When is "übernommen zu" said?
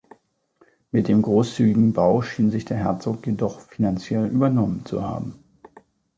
4.25-5.03